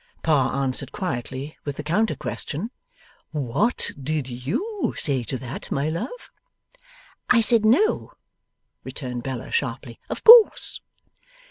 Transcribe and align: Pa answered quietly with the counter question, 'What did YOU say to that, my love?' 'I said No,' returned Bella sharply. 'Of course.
Pa 0.23 0.49
answered 0.63 0.91
quietly 0.91 1.59
with 1.63 1.75
the 1.75 1.83
counter 1.83 2.15
question, 2.15 2.71
'What 3.29 3.91
did 4.01 4.27
YOU 4.27 4.95
say 4.97 5.23
to 5.25 5.37
that, 5.37 5.69
my 5.71 5.89
love?' 5.89 6.31
'I 7.29 7.41
said 7.41 7.65
No,' 7.65 8.13
returned 8.83 9.21
Bella 9.21 9.51
sharply. 9.51 9.99
'Of 10.09 10.23
course. 10.23 10.81